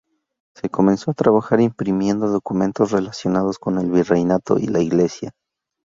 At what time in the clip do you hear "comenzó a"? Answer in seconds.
0.67-1.13